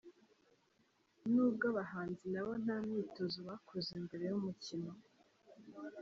[1.31, 4.91] Nubwo abahanzi nabo ntamyitozo bakoze mbere yumukino.